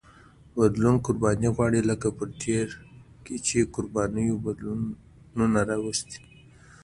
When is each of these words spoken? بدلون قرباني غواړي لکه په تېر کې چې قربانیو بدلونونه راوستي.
بدلون 0.57 0.95
قرباني 1.05 1.49
غواړي 1.55 1.79
لکه 1.89 2.07
په 2.17 2.23
تېر 2.41 2.67
کې 3.25 3.35
چې 3.47 3.69
قربانیو 3.75 4.41
بدلونونه 4.45 5.59
راوستي. 5.69 6.19